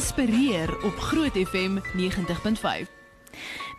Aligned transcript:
inspireer 0.00 0.84
op 0.84 0.98
Groot 0.98 1.32
FM 1.32 1.78
90.5. 1.96 2.99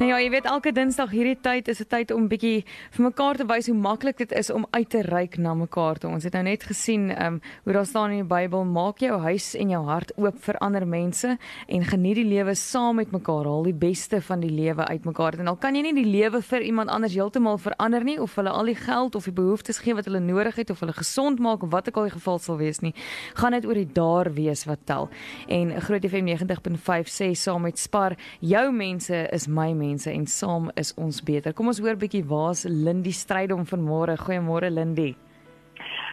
Nou 0.01 0.09
ja, 0.09 0.17
jy 0.17 0.31
weet 0.33 0.47
elke 0.49 0.71
Dinsdag 0.73 1.11
hierdie 1.13 1.37
tyd 1.37 1.67
is 1.69 1.79
'n 1.79 1.85
tyd 1.85 2.11
om 2.11 2.27
bietjie 2.27 2.65
vir 2.89 3.03
mekaar 3.05 3.37
te 3.37 3.45
wys 3.45 3.67
hoe 3.67 3.75
maklik 3.77 4.17
dit 4.17 4.31
is 4.31 4.49
om 4.49 4.65
uit 4.71 4.89
te 4.89 5.01
reik 5.01 5.37
na 5.37 5.53
mekaar 5.53 5.99
toe. 5.99 6.09
Ons 6.09 6.23
het 6.23 6.33
nou 6.33 6.43
net 6.43 6.63
gesien 6.63 7.11
ehm 7.11 7.33
um, 7.33 7.41
hoe 7.63 7.73
daar 7.73 7.85
staan 7.85 8.09
in 8.09 8.17
die 8.27 8.35
Bybel, 8.35 8.65
maak 8.65 8.97
jou 8.97 9.19
huis 9.19 9.55
en 9.55 9.69
jou 9.69 9.85
hart 9.85 10.11
oop 10.17 10.41
vir 10.43 10.57
ander 10.57 10.87
mense 10.87 11.37
en 11.67 11.83
geniet 11.83 12.15
die 12.15 12.25
lewe 12.25 12.55
saam 12.55 12.95
met 12.95 13.11
mekaar. 13.11 13.45
Haal 13.45 13.63
die 13.63 13.73
beste 13.73 14.21
van 14.21 14.39
die 14.39 14.49
lewe 14.49 14.87
uit 14.87 15.05
mekaar. 15.05 15.39
En 15.39 15.47
al 15.47 15.55
kan 15.55 15.75
jy 15.75 15.81
nie 15.81 15.93
die 15.93 16.11
lewe 16.11 16.41
vir 16.41 16.61
iemand 16.61 16.89
anders 16.89 17.13
heeltemal 17.13 17.57
verander 17.57 18.03
nie 18.03 18.19
of 18.21 18.35
hulle 18.35 18.49
al 18.49 18.65
die 18.65 18.75
geld 18.75 19.15
of 19.15 19.23
die 19.23 19.33
behoeftes 19.33 19.77
gee 19.77 19.93
wat 19.93 20.05
hulle 20.05 20.19
nodig 20.19 20.55
het 20.55 20.69
of 20.69 20.79
hulle 20.79 20.93
gesond 20.93 21.39
maak 21.39 21.61
of 21.63 21.69
wat 21.69 21.87
ook 21.87 21.97
al 21.97 22.03
die 22.03 22.17
geval 22.17 22.39
sal 22.39 22.57
wees 22.57 22.79
nie, 22.79 22.93
gaan 23.33 23.51
dit 23.51 23.65
oor 23.65 23.75
die 23.75 23.91
daar 23.93 24.33
wees 24.33 24.65
wat 24.65 24.79
tel. 24.85 25.09
En 25.47 25.81
Groot 25.81 26.05
FM 26.09 26.25
90.5 26.25 27.05
sê 27.05 27.33
saam 27.35 27.61
met 27.61 27.77
Spar, 27.79 28.17
jou 28.39 28.71
mense 28.71 29.27
is 29.31 29.47
my 29.47 29.73
mense 29.73 29.90
mense 29.91 30.11
en 30.11 30.27
saam 30.27 30.69
is 30.79 30.93
ons 30.95 31.19
beter. 31.27 31.55
Kom 31.55 31.71
ons 31.71 31.81
hoor 31.83 31.99
bietjie 31.99 32.23
waar's 32.27 32.63
Lindy 32.69 33.13
Strydom 33.15 33.67
vanmôre. 33.67 34.15
Goeiemôre 34.23 34.71
Lindy. 34.71 35.11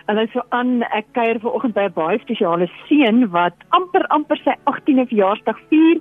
Hallo 0.08 0.24
so 0.32 0.42
aan 0.56 0.82
ek 0.96 1.10
kuier 1.12 1.38
vanoggend 1.42 1.74
by 1.76 1.84
'n 1.86 1.94
baie 1.94 2.18
spesiale 2.24 2.66
seun 2.88 3.28
wat 3.30 3.54
amper 3.76 4.06
amper 4.16 4.38
sy 4.40 4.54
18de 4.64 5.04
verjaarsdag 5.10 5.58
vier. 5.68 6.00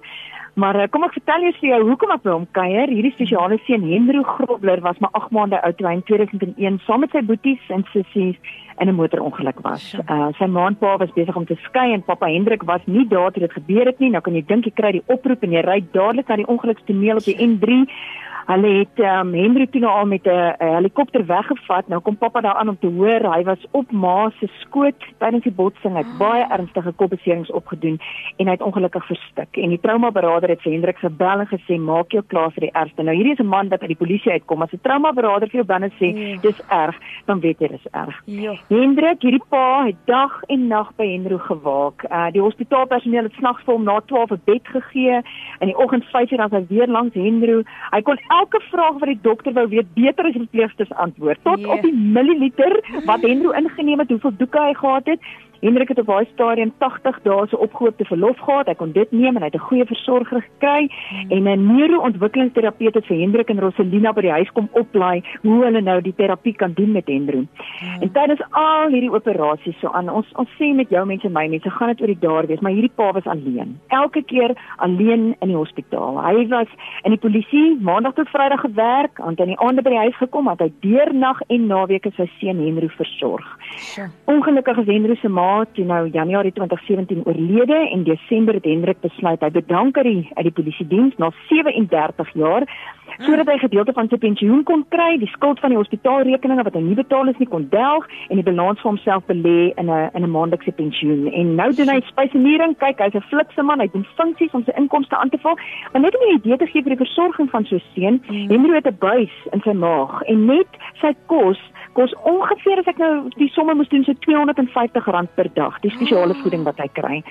Maar 0.57 0.75
eh, 0.81 0.89
kom 0.89 1.05
ek 1.05 1.13
vertel 1.13 1.43
jou 1.45 1.51
vir 1.59 1.69
jou 1.69 1.81
hoekom 1.91 2.11
ek 2.15 2.23
by 2.25 2.31
hom 2.33 2.45
kuier. 2.57 2.89
Hierdie 2.89 3.13
spesiale 3.13 3.59
seun 3.67 3.83
Hendro 3.85 4.23
Grobler 4.25 4.81
was 4.81 4.97
maar 5.03 5.13
8 5.19 5.35
maande 5.35 5.59
oud 5.61 5.77
toe 5.77 5.85
hy 5.85 5.97
in 5.99 6.05
2001 6.07 6.79
saam 6.87 7.03
met 7.05 7.13
sy 7.13 7.21
boeties 7.27 7.69
en 7.75 7.85
sissies 7.91 8.39
in 8.81 8.89
'n 8.89 8.95
motorongeluk 8.97 9.61
was. 9.61 9.93
Uh, 10.09 10.29
sy 10.37 10.45
ma 10.45 10.65
en 10.67 10.77
pa 10.77 10.97
was 10.97 11.13
besig 11.13 11.35
om 11.35 11.45
te 11.45 11.57
skei 11.61 11.93
en 11.93 12.03
pappa 12.03 12.25
Hendrik 12.25 12.63
was 12.63 12.81
nie 12.85 13.05
daar 13.05 13.31
toe 13.31 13.45
dit 13.45 13.53
gebeur 13.53 13.85
het 13.85 13.99
nie. 13.99 14.09
Nou 14.09 14.21
kan 14.21 14.33
jy 14.33 14.45
dink 14.45 14.65
jy 14.65 14.73
kry 14.73 14.91
die 14.91 15.05
oproep 15.05 15.43
en 15.43 15.51
jy 15.51 15.61
ry 15.61 15.79
dadelik 15.91 16.27
na 16.27 16.35
die 16.35 16.49
ongelukstoneel 16.49 17.17
op 17.17 17.25
die 17.25 17.37
N3. 17.37 17.85
Hulle 18.47 18.69
het 18.77 18.99
um, 19.03 19.33
Henry 19.35 19.65
toe 19.67 19.81
nou 19.83 19.91
al 19.91 20.05
met 20.07 20.25
'n 20.25 20.55
helikopter 20.57 21.25
weggevat. 21.25 21.87
Nou 21.87 22.01
kom 22.01 22.17
pappa 22.17 22.41
daar 22.41 22.55
aan 22.55 22.69
om 22.69 22.79
te 22.79 22.87
hoor 22.87 23.33
hy 23.33 23.43
was 23.43 23.65
op 23.71 23.91
ma 23.91 24.31
se 24.39 24.47
skoot 24.59 25.03
tydens 25.17 25.43
die 25.43 25.51
botsing. 25.51 25.93
Hy 25.93 26.03
het 26.03 26.13
ah. 26.13 26.19
baie 26.19 26.45
ernstige 26.49 26.91
kopbeserings 26.91 27.51
opgedoen 27.51 27.99
en 28.37 28.45
hy 28.45 28.51
het 28.51 28.61
ongelukkig 28.61 29.05
verstik. 29.05 29.57
En 29.57 29.69
die 29.69 29.79
trauma 29.79 30.11
beraader 30.11 30.49
het 30.49 30.61
vir 30.61 30.71
Hendrik 30.71 30.97
gebel 30.97 31.39
en 31.39 31.47
gesê 31.47 31.79
maak 31.79 32.11
jou 32.11 32.23
klaar 32.27 32.51
vir 32.51 32.61
die 32.61 32.71
ergste. 32.71 33.03
Nou 33.03 33.15
hierdie 33.15 33.33
is 33.33 33.39
'n 33.39 33.47
man 33.47 33.69
wat 33.69 33.81
uit 33.81 33.95
die 33.95 34.03
polisie 34.05 34.31
uitkom. 34.31 34.61
As 34.61 34.71
'n 34.71 34.79
trauma 34.81 35.11
beraader 35.11 35.49
vir 35.49 35.63
jou 35.63 35.65
binne 35.65 35.91
sê 35.99 36.15
ja. 36.15 36.37
dis 36.41 36.61
erg, 36.69 36.95
dan 37.25 37.39
weet 37.39 37.59
jy 37.59 37.67
dis 37.67 37.87
erg. 37.91 38.21
Ja. 38.25 38.53
Hendrik, 38.69 39.21
hierdie 39.21 39.43
pa 39.49 39.85
het 39.85 39.99
dag 40.05 40.43
en 40.47 40.67
nag 40.67 40.95
by 40.95 41.07
Henry 41.11 41.37
gewaak. 41.37 42.03
Uh 42.11 42.31
die 42.31 42.41
hospitaalpersoneel 42.41 43.23
het 43.23 43.33
snags 43.33 43.63
vir 43.63 43.73
hom 43.73 43.83
na 43.83 43.99
12 43.99 44.31
'n 44.31 44.41
bed 44.45 44.67
gegee. 44.67 45.21
In 45.59 45.67
die 45.67 45.77
oggend 45.77 46.05
5:00 46.05 46.37
dan 46.37 46.49
hy 46.51 46.65
weer 46.69 46.87
langs 46.87 47.13
Henry. 47.13 47.63
Hy 47.91 48.01
kon 48.01 48.19
elke 48.39 48.61
vraag 48.69 48.99
wat 49.01 49.11
die 49.11 49.19
dokter 49.21 49.53
wou 49.57 49.67
weet 49.71 49.89
beter 49.97 50.29
as 50.29 50.35
die 50.35 50.43
verpleegsters 50.45 50.93
antwoord 51.05 51.41
tot 51.47 51.59
yeah. 51.59 51.75
op 51.75 51.85
die 51.85 51.93
milliliter 51.93 52.75
wat 53.09 53.25
Henro 53.25 53.53
ingeneem 53.57 54.03
het, 54.03 54.13
hoeveel 54.13 54.35
doeke 54.37 54.61
hy 54.61 54.73
gehad 54.77 55.11
het. 55.13 55.31
Hendrik 55.61 55.89
het 55.89 55.99
op 55.99 56.05
daai 56.05 56.25
stadium 56.33 56.71
80 56.77 57.19
dae 57.23 57.47
se 57.47 57.57
opgehoopte 57.57 58.05
verlof 58.05 58.37
gehad. 58.39 58.67
Hy 58.67 58.75
kon 58.77 58.91
dit 58.91 59.11
neem 59.11 59.35
en 59.35 59.41
hy 59.41 59.49
het 59.49 59.55
'n 59.55 59.67
goeie 59.69 59.85
versorger 59.85 60.41
gekry 60.41 60.89
hmm. 60.89 61.31
en 61.31 61.43
'n 61.49 61.65
neuroontwikkelingsterapeut 61.77 62.93
het 62.93 63.05
vir 63.05 63.17
Hendrik 63.17 63.49
en 63.49 63.59
Roselina 63.59 64.13
by 64.13 64.21
die 64.21 64.31
huis 64.31 64.51
kom 64.53 64.69
oplaai 64.71 65.23
hoe 65.41 65.63
hulle 65.63 65.81
nou 65.81 66.01
die 66.01 66.13
terapie 66.13 66.53
kan 66.53 66.73
doen 66.73 66.91
met 66.91 67.07
Hendro. 67.07 67.37
Hmm. 67.37 68.01
En 68.01 68.11
tydens 68.11 68.41
al 68.51 68.89
hierdie 68.89 69.11
operasies 69.11 69.79
so 69.79 69.87
aan 69.87 70.09
ons 70.09 70.27
ons 70.35 70.49
sê 70.59 70.73
met 70.75 70.89
jou 70.89 71.05
mense 71.05 71.29
my 71.29 71.47
mense 71.47 71.69
gaan 71.69 71.87
dit 71.87 72.01
oor 72.01 72.07
die 72.07 72.19
daar 72.19 72.47
wees, 72.47 72.59
maar 72.59 72.71
hierdie 72.71 72.95
pa 72.95 73.11
was 73.11 73.25
alleen. 73.25 73.79
Elke 73.87 74.23
keer 74.23 74.55
alleen 74.77 75.35
in 75.39 75.47
die 75.47 75.57
hospitaal. 75.57 76.21
Hy 76.23 76.47
was 76.47 76.67
in 77.03 77.11
die 77.11 77.19
polisie 77.19 77.77
maandag 77.81 78.13
tot 78.13 78.29
vrydag 78.29 78.61
gewerk, 78.61 79.19
aan 79.19 79.35
die 79.35 79.59
aande 79.59 79.81
by 79.81 79.89
die 79.89 80.05
huis 80.05 80.17
gekom, 80.17 80.47
het 80.47 80.59
hy 80.59 80.71
deurnag 80.79 81.41
en 81.47 81.67
naweke 81.67 82.11
sy 82.15 82.29
seun 82.39 82.59
Hendro 82.65 82.87
versorg. 82.87 83.47
Sure. 83.77 84.09
Ongelukkig 84.25 84.77
is 84.77 84.85
Hendro 84.85 85.15
se 85.15 85.29
ma 85.29 85.46
toe 85.77 85.85
nou 85.85 86.03
Januarie 86.09 86.51
2017 86.51 87.23
oorlede 87.25 87.79
en 87.93 88.03
Desember 88.03 88.53
het 88.57 88.65
Hendrik 88.65 89.01
besluit 89.01 89.41
hy 89.41 89.49
bedank 89.49 89.97
uit 89.97 90.07
die 90.07 90.29
uit 90.33 90.45
die 90.49 90.55
polisie 90.59 90.87
diens 90.87 91.17
na 91.21 91.31
37 91.49 92.33
jaar 92.33 92.67
sodat 93.25 93.47
hy 93.49 93.57
gedeelte 93.61 93.93
van 93.97 94.09
sy 94.11 94.17
pensioen 94.21 94.63
kon 94.67 94.83
kry, 94.93 95.15
die 95.21 95.29
skuld 95.31 95.61
van 95.63 95.73
die 95.73 95.79
hospitaalrekeninge 95.79 96.65
wat 96.67 96.75
hy 96.77 96.83
nie 96.85 96.97
betaal 96.97 97.31
is 97.31 97.39
nie 97.41 97.49
kon 97.49 97.65
delg 97.71 98.05
en 98.27 98.39
die 98.39 98.45
balans 98.45 98.81
vir 98.83 98.91
homself 98.91 99.25
belê 99.31 99.71
in 99.81 99.89
'n 99.89 100.09
in 100.13 100.23
'n 100.23 100.31
maandelikse 100.35 100.73
pensioen. 100.81 101.31
En 101.31 101.55
nou 101.55 101.71
doen 101.73 101.89
hy 101.89 101.99
spesiering, 102.05 102.77
kyk, 102.77 102.99
hy's 102.99 103.15
'n 103.15 103.29
flikse 103.31 103.63
man, 103.63 103.79
hy 103.79 103.89
doen 103.93 104.05
funksies 104.17 104.53
om 104.53 104.63
sy 104.63 104.73
inkomste 104.77 105.17
aan 105.17 105.29
te 105.29 105.37
vul, 105.37 105.57
maar 105.91 106.01
net 106.01 106.15
om 106.17 106.23
'n 106.27 106.35
idee 106.35 106.57
te 106.57 106.67
gee 106.67 106.83
vir 106.83 106.95
die 106.95 107.05
versorging 107.05 107.49
van 107.49 107.65
so 107.65 107.75
'n 107.75 107.81
seun, 107.95 108.21
hmm. 108.27 108.49
Henry 108.51 108.75
het 108.75 108.87
'n 108.87 108.97
buis 108.99 109.33
in 109.51 109.61
sy 109.61 109.73
maag 109.73 110.21
en 110.23 110.45
net 110.45 110.67
sy 111.01 111.13
kos 111.25 111.59
kos 111.97 112.13
ongeveer 112.29 112.83
as 112.83 112.89
ek 112.91 112.99
nou 113.01 113.13
die 113.39 113.49
somme 113.55 113.73
moes 113.77 113.89
doen 113.89 114.05
so 114.05 114.13
R250 114.13 115.31
per 115.35 115.49
dag, 115.57 115.79
die 115.85 115.93
spesiale 115.95 116.35
ah. 116.35 116.41
voeding 116.43 116.65
wat 116.67 116.81
hy 116.83 116.89
kry. 116.99 117.21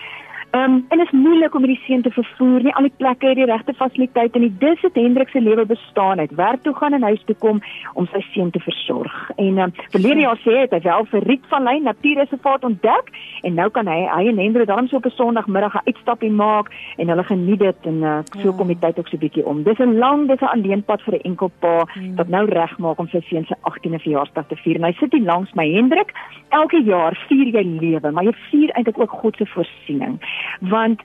Ehm 0.56 0.72
um, 0.72 0.84
en 0.88 0.98
dit 0.98 1.06
is 1.06 1.18
moeilik 1.20 1.54
om 1.54 1.64
hierdie 1.64 1.84
seun 1.84 2.02
te 2.02 2.10
vervoer, 2.10 2.62
nie 2.64 2.72
al 2.78 2.86
die 2.86 2.96
plekke 2.96 3.28
het 3.28 3.36
die 3.36 3.48
regte 3.48 3.72
fasiliteite 3.76 4.40
nie. 4.40 4.52
Dis 4.60 4.80
het 4.80 4.94
Hendrik 4.96 5.28
se 5.28 5.40
lewe 5.40 5.66
bestaan 5.68 6.22
uit 6.22 6.32
werk 6.38 6.62
toe 6.62 6.72
gaan 6.74 6.94
en 6.96 7.02
huis 7.02 7.24
toe 7.28 7.34
kom 7.44 7.58
om 7.92 8.06
sy 8.12 8.22
seun 8.30 8.50
te 8.54 8.62
versorg. 8.64 9.16
En 9.36 9.58
ehm 9.58 9.66
um, 9.66 9.74
verlede 9.94 10.22
jaar 10.24 10.40
sê 10.44 10.54
hy 10.54 10.62
het 10.64 10.86
wel 10.86 11.04
vir 11.10 11.26
Riet 11.28 11.44
van 11.50 11.66
Lyn 11.68 11.84
Natuurreservaat 11.88 12.64
ontdek 12.64 13.10
en 13.42 13.54
nou 13.60 13.66
kan 13.70 13.90
hy 13.92 13.98
hy 14.12 14.22
en 14.30 14.40
Hendrik 14.44 14.70
dan 14.70 14.88
so 14.88 14.96
op 14.96 15.08
'n 15.10 15.16
Sondagmiddag 15.16 15.74
'n 15.74 15.90
uitstapie 15.90 16.30
maak 16.30 16.72
en 16.96 17.08
hulle 17.08 17.24
geniet 17.24 17.58
dit 17.58 17.90
en 17.92 18.00
uh, 18.02 18.18
so 18.42 18.52
kom 18.52 18.72
die 18.72 18.78
tyd 18.78 18.98
ook 18.98 19.08
so 19.08 19.18
bietjie 19.18 19.46
om. 19.46 19.62
Dis 19.62 19.78
'n 19.78 19.98
lang, 19.98 20.28
dis 20.28 20.40
'n 20.40 20.54
alleenpad 20.54 21.02
vir 21.02 21.14
'n 21.14 21.26
enkel 21.30 21.50
pa 21.58 21.84
hmm. 21.84 22.16
wat 22.16 22.28
nou 22.28 22.44
regmaak 22.46 22.98
om 22.98 23.08
sy 23.08 23.20
seun 23.28 23.44
se 23.44 23.56
18de 23.60 23.98
verjaarsdag 23.98 24.46
te 24.46 24.56
vier. 24.56 24.76
En 24.76 24.84
hy 24.84 24.92
sit 24.92 25.12
hier 25.12 25.26
langs 25.32 25.52
my 25.52 25.68
Hendrik. 25.72 26.12
Elke 26.48 26.82
jaar 26.82 27.26
vier 27.28 27.46
jy 27.46 27.64
lewe, 27.80 28.10
maar 28.10 28.24
jy 28.24 28.34
vier 28.50 28.70
eintlik 28.70 29.00
ook 29.00 29.10
God 29.10 29.36
se 29.36 29.46
voorsiening 29.46 30.18
want 30.60 31.02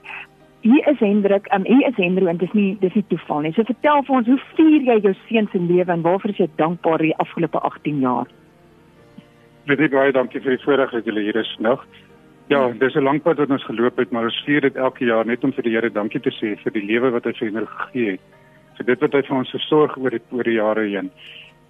hier 0.62 0.88
is 0.88 0.98
Hendrik, 0.98 1.48
um, 1.54 1.64
hier 1.66 1.88
is 1.88 1.96
Hendro 1.96 2.26
en 2.26 2.36
dis 2.36 2.52
nie 2.52 2.76
dis 2.80 2.94
nie 2.94 3.04
toeval 3.10 3.42
nie. 3.42 3.52
So 3.56 3.66
vertel 3.66 4.04
vir 4.06 4.16
ons, 4.20 4.30
hoe 4.30 4.38
vier 4.56 4.86
jy 4.90 4.98
jou 5.08 5.14
seun 5.26 5.48
se 5.50 5.58
lewe 5.58 5.92
en 5.92 6.04
waarvoor 6.06 6.30
is 6.34 6.44
jy 6.44 6.48
dankbaar 6.60 7.02
die 7.02 7.16
afgelope 7.24 7.58
18 7.72 7.98
jaar? 8.04 8.30
Baie 9.66 9.88
baie 9.90 10.14
dankie 10.14 10.40
vir 10.42 10.56
die 10.56 10.64
voorreg 10.64 10.94
dat 10.94 11.06
julle 11.06 11.22
hier 11.26 11.38
is 11.38 11.50
nog. 11.58 11.84
Ja, 12.50 12.68
dis 12.78 12.94
'n 12.94 13.02
lang 13.02 13.22
pad 13.22 13.38
wat 13.38 13.50
ons 13.50 13.64
geloop 13.64 13.96
het, 13.96 14.10
maar 14.10 14.24
ons 14.24 14.42
vier 14.46 14.60
dit 14.60 14.76
elke 14.76 15.04
jaar 15.04 15.26
net 15.26 15.44
om 15.44 15.52
vir 15.52 15.62
die 15.62 15.72
Here 15.72 15.90
dankie 15.90 16.20
te 16.20 16.30
sê 16.30 16.56
vir 16.62 16.72
die 16.72 16.86
lewe 16.86 17.10
wat 17.10 17.24
hy 17.24 17.32
vir 17.32 17.60
ons 17.60 17.68
gegee 17.68 18.10
het. 18.10 18.20
Vir 18.76 18.86
dit 18.86 19.00
wat 19.00 19.12
hy 19.12 19.22
vir 19.22 19.36
ons 19.36 19.50
versorg 19.50 19.96
oor 19.96 20.10
die 20.10 20.20
oor 20.30 20.44
die 20.44 20.58
jare 20.58 20.86
heen. 20.88 21.10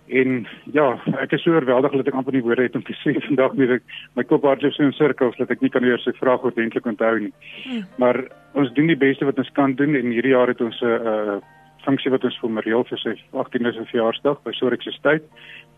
En 0.07 0.47
ja, 0.73 0.87
ek 1.23 1.33
is 1.33 1.43
so 1.43 1.55
oorweldig 1.55 1.93
dat 1.93 2.09
ek 2.11 2.15
amper 2.19 2.35
nie 2.35 2.43
woorde 2.43 2.67
het 2.67 2.77
om 2.77 2.83
te 2.83 2.97
sê 3.01 3.15
vandag 3.29 3.55
nie. 3.55 3.69
Ek, 3.79 3.83
my 4.19 4.25
kop 4.25 4.45
hardloop 4.45 4.75
so 4.75 4.83
in 4.83 4.93
sirkels 4.93 5.39
dat 5.39 5.51
ek 5.51 5.63
nie 5.63 5.71
kan 5.71 5.85
eers 5.85 6.07
'n 6.07 6.19
vraag 6.19 6.43
ordentlik 6.43 6.87
onthou 6.87 7.19
nie. 7.19 7.33
Hmm. 7.65 7.87
Maar 7.99 8.25
ons 8.55 8.73
doen 8.73 8.87
die 8.87 8.99
beste 8.99 9.25
wat 9.25 9.39
ons 9.39 9.53
kan 9.53 9.75
doen 9.75 9.95
en 9.95 10.11
hierdie 10.11 10.35
jaar 10.35 10.49
het 10.49 10.61
ons 10.61 10.81
'n 10.83 10.87
uh, 10.87 11.39
funksie 11.85 12.11
wat 12.11 12.25
ons 12.25 12.39
vir 12.39 12.51
Mariel 12.51 12.85
vir 12.85 12.99
sy 12.99 13.15
18de 13.33 13.87
verjaarsdag 13.91 14.43
by 14.43 14.53
Sorix 14.53 14.87
Estate 14.87 15.25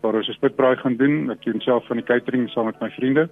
waar 0.01 0.15
ons 0.15 0.29
'n 0.29 0.33
spitbraai 0.33 0.75
gaan 0.77 0.97
doen. 0.97 1.31
Ek 1.31 1.43
doen 1.43 1.61
self 1.61 1.87
van 1.87 1.97
die 1.97 2.05
catering 2.05 2.49
saam 2.49 2.65
met 2.65 2.81
my 2.81 2.89
vriende. 2.89 3.29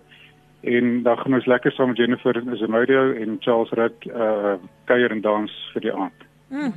En 0.63 1.03
dan 1.03 1.17
gaan 1.17 1.33
ons 1.33 1.45
lekker 1.45 1.71
saam 1.71 1.87
met 1.87 1.97
Jennifer 1.97 2.33
Zamudio 2.55 3.11
en 3.13 3.37
Charles 3.39 3.71
Rudd 3.71 4.05
uh 4.05 4.55
kuier 4.85 5.11
en 5.11 5.21
dans 5.21 5.51
vir 5.73 5.81
die 5.81 5.93
aand. 5.93 6.19
Hmm. 6.49 6.73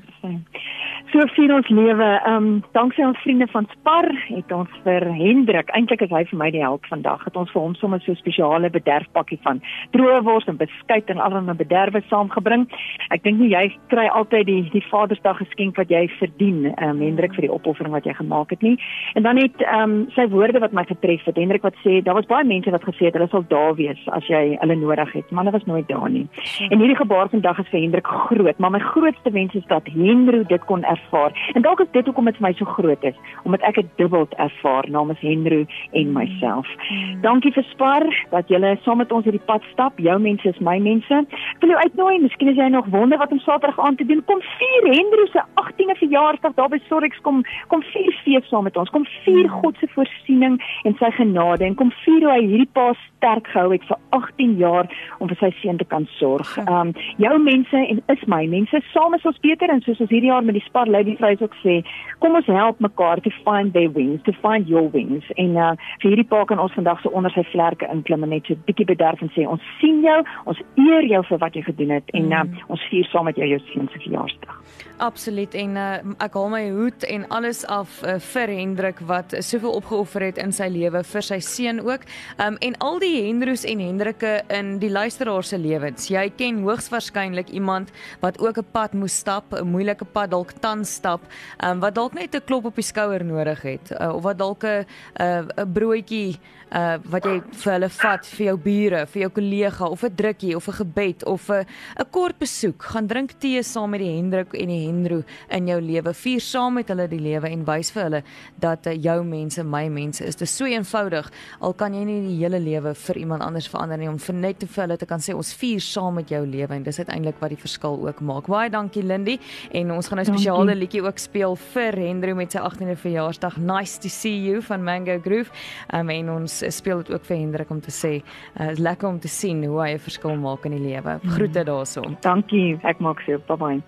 So 1.13 1.23
vier 1.37 1.53
ons 1.55 1.69
lewe. 1.71 2.07
Ehm 2.27 2.37
um, 2.37 2.63
danksy 2.75 3.03
aan 3.03 3.15
vriende 3.15 3.47
van 3.53 3.69
Spar 3.71 4.09
het 4.27 4.53
ons 4.53 4.71
vir 4.83 5.05
Hendrik, 5.15 5.69
eintlik 5.79 6.01
is 6.03 6.11
hy 6.11 6.25
vir 6.27 6.39
my 6.41 6.49
die 6.51 6.63
held 6.65 6.87
vandag. 6.91 7.23
Het 7.25 7.37
ons 7.39 7.53
vir 7.55 7.63
hom 7.63 7.77
sommer 7.79 8.01
so 8.03 8.11
'n 8.11 8.19
spesiale 8.19 8.71
bederfpakkie 8.71 9.39
van 9.45 9.61
droë 9.95 10.23
wors 10.27 10.49
en 10.51 10.59
beskuit 10.59 11.11
en 11.11 11.23
allerlei 11.23 11.55
bederwe 11.55 12.03
saamgebring. 12.11 12.67
Ek 13.11 13.23
dink 13.23 13.39
nie 13.39 13.51
jy 13.55 13.71
kry 13.89 14.07
altyd 14.09 14.47
die 14.47 14.63
die 14.73 14.83
Vadersdag 14.91 15.39
geskenk 15.39 15.77
wat 15.77 15.89
jy 15.89 16.09
verdien, 16.19 16.75
ehm 16.75 16.91
um, 16.91 17.01
Hendrik 17.01 17.35
vir 17.35 17.47
die 17.47 17.53
opoffering 17.55 17.93
wat 17.93 18.05
jy 18.05 18.15
gemaak 18.15 18.51
het 18.51 18.63
nie. 18.63 18.77
En 19.15 19.23
dan 19.23 19.37
het 19.37 19.63
ehm 19.63 19.83
um, 19.83 20.07
sy 20.11 20.27
woorde 20.27 20.59
wat 20.59 20.73
my 20.73 20.85
getref 20.85 21.25
het. 21.25 21.37
Hendrik 21.37 21.63
wat 21.63 21.75
sê 21.85 22.03
daar 22.03 22.15
was 22.15 22.27
baie 22.27 22.45
mense 22.45 22.71
wat 22.71 22.83
gesê 22.83 23.07
het 23.07 23.15
hulle 23.15 23.29
sal 23.29 23.45
daar 23.49 23.75
wees 23.75 24.09
as 24.09 24.27
jy 24.27 24.59
hulle 24.61 24.77
nodig 24.77 25.13
het, 25.13 25.31
maar 25.31 25.45
hulle 25.45 25.59
was 25.59 25.67
nooit 25.67 25.89
daar 25.89 26.11
nie. 26.11 26.27
En 26.71 26.79
hierdie 26.79 26.99
gebaar 26.99 27.29
vandag 27.29 27.59
is 27.59 27.69
vir 27.69 27.81
Hendrik 27.81 28.07
groot, 28.07 28.59
maar 28.59 28.71
my 28.71 28.79
grootste 28.81 29.31
wens 29.31 29.55
is 29.55 29.67
dat 29.67 29.87
Hendro 29.87 30.43
dit 30.43 30.65
kon 30.65 30.85
ervaar. 30.97 31.37
En 31.55 31.63
dalk 31.63 31.81
is 31.81 31.93
dit 31.93 32.05
hoekom 32.05 32.31
dit 32.31 32.39
vir 32.39 32.47
my 32.49 32.53
so 32.59 32.65
groot 32.77 33.05
is, 33.05 33.17
omdat 33.45 33.65
ek 33.69 33.81
dit 33.81 33.91
dubbel 34.01 34.27
ervaar 34.43 34.89
namens 34.91 35.21
Henry 35.21 35.63
en 35.93 36.13
myself. 36.17 36.69
Mm. 36.91 37.21
Dankie 37.25 37.53
vir 37.53 37.67
Spar 37.71 38.07
dat 38.31 38.49
julle 38.53 38.77
saam 38.85 39.01
met 39.03 39.13
ons 39.13 39.25
hierdie 39.27 39.43
pad 39.49 39.65
stap. 39.73 39.99
Jou 40.03 40.19
mense 40.23 40.49
is 40.49 40.61
my 40.65 40.79
mense. 40.83 41.23
Ek 41.55 41.65
wil 41.65 41.75
jou 41.75 41.83
uitnooi, 41.83 42.19
miskien 42.25 42.53
as 42.53 42.61
jy 42.61 42.69
nog 42.73 42.89
wonder 42.95 43.21
wat 43.23 43.33
om 43.35 43.43
Saterdag 43.45 43.81
aan 43.81 43.97
te 43.97 44.07
doen, 44.09 44.25
kom 44.31 44.43
vier 44.59 44.89
Henry 44.93 45.29
se 45.33 45.43
18de 45.63 45.99
verjaarsdag 46.03 46.57
daar 46.59 46.73
by 46.73 46.81
Sorix 46.89 47.21
kom 47.27 47.43
kom 47.73 47.83
vier 47.93 48.13
fees 48.25 48.49
saam 48.51 48.67
met 48.69 48.77
ons. 48.77 48.91
Kom 48.95 49.07
vier 49.25 49.47
mm. 49.47 49.61
God 49.63 49.79
se 49.81 49.89
voorsiening 49.95 50.59
en 50.85 50.97
sy 51.01 51.11
genade 51.19 51.67
en 51.67 51.79
kom 51.79 51.93
vier 52.05 52.27
hoe 52.27 52.33
hy 52.33 52.43
hierdie 52.45 52.71
pa 52.77 52.93
sterk 53.07 53.49
gehou 53.53 53.73
het 53.73 53.85
vir 53.89 53.99
18 54.17 54.57
jaar 54.61 54.91
om 55.19 55.31
vir 55.31 55.41
sy 55.41 55.51
seun 55.61 55.81
te 55.81 55.89
kan 55.89 56.09
sorg. 56.19 56.57
Ehm 56.65 56.93
um, 56.93 56.95
jou 57.23 57.35
mense 57.43 57.77
en 57.77 58.03
is 58.13 58.25
my 58.31 58.45
mense 58.51 58.81
saam 58.93 59.15
is 59.17 59.27
ons 59.29 59.41
beter 59.45 59.71
en 59.73 59.83
soos 59.85 60.01
ons 60.05 60.13
hierdie 60.13 60.31
jaar 60.31 60.45
met 60.45 60.57
die 60.59 60.65
Spar 60.67 60.86
Lady 60.87 61.17
Friends 61.17 61.43
ook 61.43 61.55
sê, 61.63 61.81
kom 62.19 62.35
ons 62.35 62.47
help 62.47 62.81
mekaar 62.81 63.21
to 63.21 63.31
find 63.45 63.73
their 63.73 63.91
wings, 63.93 64.23
to 64.25 64.33
find 64.43 64.69
your 64.69 64.91
wings. 64.91 65.25
En 65.37 65.57
uh 65.57 65.73
vir 66.03 66.13
hierdie 66.13 66.29
pa 66.29 66.45
kan 66.45 66.61
ons 66.63 66.75
vandag 66.77 67.01
so 67.03 67.11
onder 67.17 67.33
sy 67.35 67.45
vlerke 67.53 67.89
inklim 67.93 68.25
en 68.25 68.35
net 68.35 68.47
so 68.49 68.59
bietjie 68.69 68.87
bederf 68.89 69.23
en 69.25 69.31
sê 69.35 69.47
ons 69.49 69.63
sien 69.81 70.03
jou, 70.05 70.19
ons 70.51 70.63
eer 70.87 71.09
jou 71.11 71.23
vir 71.31 71.41
wat 71.43 71.57
jy 71.57 71.63
gedoen 71.67 71.95
het 71.97 72.13
en 72.19 72.33
uh, 72.33 72.45
ons 72.73 72.89
vier 72.91 73.09
saam 73.13 73.29
met 73.29 73.39
jou 73.41 73.49
jou 73.49 73.61
seun 73.71 73.89
se 73.93 74.03
verjaarsdag. 74.05 74.59
Absoluut 75.05 75.55
en 75.55 75.77
uh, 75.77 75.89
ek 76.25 76.37
haal 76.39 76.53
my 76.53 76.63
hoed 76.73 77.05
en 77.13 77.27
alles 77.37 77.65
af 77.73 77.99
uh, 78.03 78.17
vir 78.33 78.53
Hendrik 78.57 79.03
wat 79.09 79.35
soveel 79.45 79.77
opgeoffer 79.81 80.25
het 80.29 80.41
in 80.43 80.55
sy 80.57 80.69
lewe 80.73 81.03
vir 81.05 81.27
sy 81.27 81.41
seun 81.45 81.83
ook. 81.85 82.07
Um 82.43 82.57
en 82.65 82.77
al 82.85 83.01
die 83.03 83.15
Hendroos 83.27 83.67
en 83.69 83.83
Hendrikke 83.83 84.41
in 84.53 84.77
die 84.83 84.91
luisteraars 84.93 85.53
se 85.53 85.59
lewens. 85.61 86.09
Jy 86.11 86.31
ken 86.39 86.63
hoogs 86.65 86.89
waarskynlik 86.93 87.53
iemand 87.53 87.93
wat 88.21 88.41
ook 88.41 88.59
'n 88.59 88.71
pad 88.73 88.95
moes 88.95 89.17
stap, 89.17 89.53
'n 89.53 89.69
moeilike 89.69 90.05
pad 90.05 90.31
dalk 90.31 90.53
tans 90.61 90.76
stap, 90.85 91.21
um 91.65 91.81
wat 91.81 91.95
dalk 91.95 92.15
net 92.15 92.35
'n 92.35 92.45
klop 92.45 92.65
op 92.65 92.75
die 92.75 92.85
skouer 92.85 93.25
nodig 93.25 93.63
het 93.63 93.93
uh, 94.01 94.15
of 94.15 94.23
wat 94.23 94.39
dalk 94.39 94.65
'n 94.65 94.87
'n 95.19 95.73
broodjie 95.73 96.39
uh 96.75 96.97
wat 97.13 97.25
jy 97.25 97.37
vir 97.63 97.73
hulle 97.73 97.89
vat 97.95 98.27
vir 98.27 98.45
jou 98.47 98.57
bure, 98.59 99.01
vir 99.07 99.21
jou 99.23 99.31
kollega 99.31 99.87
of 99.87 100.03
'n 100.03 100.17
drukkie 100.17 100.57
of 100.57 100.69
'n 100.69 100.73
gebed 100.73 101.25
of 101.25 101.51
'n 101.51 101.65
'n 102.01 102.11
kort 102.11 102.39
besoek, 102.39 102.83
gaan 102.83 103.07
drink 103.07 103.39
tee 103.39 103.63
saam 103.63 103.91
met 103.91 104.01
die 104.01 104.17
Hendrik 104.17 104.53
en 104.53 104.69
die 104.69 104.87
Henro 104.87 105.23
in 105.49 105.67
jou 105.67 105.81
lewe. 105.81 106.13
Vier 106.15 106.41
saam 106.41 106.75
met 106.75 106.89
hulle 106.89 107.09
die 107.09 107.21
lewe 107.21 107.49
en 107.49 107.65
wys 107.65 107.91
vir 107.91 108.03
hulle 108.03 108.23
dat 108.59 108.87
uh, 108.87 108.93
jou 108.93 109.23
mense 109.25 109.63
my 109.63 109.89
mense 109.89 110.25
is. 110.25 110.35
Dit 110.35 110.49
is 110.49 110.57
so 110.57 110.65
eenvoudig. 110.65 111.31
Al 111.61 111.73
kan 111.73 111.95
jy 111.95 112.05
nie 112.05 112.21
die 112.29 112.43
hele 112.43 112.59
lewe 112.59 112.95
vir 112.95 113.17
iemand 113.17 113.43
anders 113.43 113.69
verander 113.69 113.99
nie 113.99 114.09
om 114.09 114.19
vir 114.19 114.35
net 114.35 114.59
te 114.59 114.67
vir 114.67 114.87
hulle 114.87 114.97
te 114.97 115.07
kan 115.07 115.21
sê 115.21 115.35
ons 115.35 115.55
vier 115.55 115.81
saam 115.81 116.15
met 116.15 116.29
jou 116.29 116.45
lewe 116.47 116.75
en 116.75 116.83
dis 116.83 116.99
uiteindelik 116.99 117.41
wat 117.41 117.51
die 117.51 117.63
verskil 117.63 118.07
ook 118.09 118.21
maak. 118.21 118.47
Baie 118.47 118.71
dankie 118.71 119.03
Lindy 119.03 119.39
en 119.73 119.93
ons 119.93 120.09
gaan 120.09 120.19
'n 120.19 120.25
spesiale 120.67 120.81
liedjie 120.81 121.03
ook 121.03 121.19
speel 121.19 121.57
vir 121.73 121.95
Henro 121.95 122.35
met 122.35 122.53
sy 122.53 122.59
18de 122.59 122.97
verjaarsdag. 122.99 123.57
Nice 123.57 124.01
to 124.01 124.09
see 124.09 124.43
you 124.43 124.63
van 124.63 124.83
Mango 124.83 125.19
Groove. 125.23 125.51
Um, 125.95 126.11
en 126.11 126.31
ons 126.31 126.63
speel 126.75 127.03
dit 127.05 127.13
ook 127.15 127.25
vir 127.25 127.37
Hendrik 127.37 127.71
om 127.71 127.81
te 127.81 127.93
sê, 127.95 128.23
uh, 128.59 128.71
is 128.73 128.79
lekker 128.79 129.09
om 129.09 129.21
te 129.21 129.29
sien 129.29 129.63
hoe 129.65 129.81
hy 129.81 129.95
'n 129.95 129.99
verskil 129.99 130.37
maak 130.37 130.65
in 130.65 130.73
die 130.73 130.83
lewe. 130.83 131.21
Mm. 131.23 131.31
Groete 131.31 131.65
daarson. 131.65 132.17
Dankie, 132.21 132.79
ek 132.83 132.99
maak 132.99 133.21
se. 133.21 133.39
Bye 133.47 133.57
bye. 133.57 133.83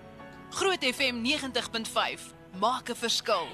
Groot 0.51 0.83
FM 0.83 1.21
90.5 1.23 2.33
maak 2.59 2.89
'n 2.89 2.95
verskil. 2.95 3.47